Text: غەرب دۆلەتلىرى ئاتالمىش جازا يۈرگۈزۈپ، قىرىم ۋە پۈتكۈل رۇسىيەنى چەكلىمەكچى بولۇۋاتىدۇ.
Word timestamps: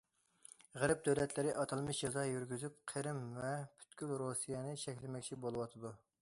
غەرب 0.83 1.01
دۆلەتلىرى 1.07 1.51
ئاتالمىش 1.63 1.99
جازا 2.05 2.23
يۈرگۈزۈپ، 2.29 2.79
قىرىم 2.93 3.21
ۋە 3.37 3.53
پۈتكۈل 3.83 4.15
رۇسىيەنى 4.23 4.75
چەكلىمەكچى 4.87 5.41
بولۇۋاتىدۇ. 5.47 5.95